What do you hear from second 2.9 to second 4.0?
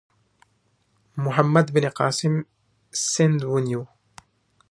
سند ونیو.